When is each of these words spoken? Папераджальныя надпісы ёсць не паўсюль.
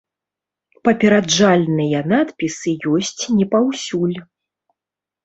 Папераджальныя 0.87 1.99
надпісы 2.13 2.73
ёсць 2.95 3.23
не 3.37 3.45
паўсюль. 3.53 4.17